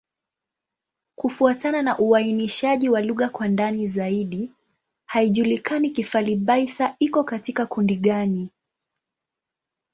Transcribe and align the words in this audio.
Kufuatana 1.15 1.81
na 1.81 1.99
uainishaji 1.99 2.89
wa 2.89 3.01
lugha 3.01 3.29
kwa 3.29 3.47
ndani 3.47 3.87
zaidi, 3.87 4.51
haijulikani 5.05 5.89
Kifali-Baissa 5.89 6.95
iko 6.99 7.23
katika 7.23 7.65
kundi 7.65 7.95
gani. 7.95 8.51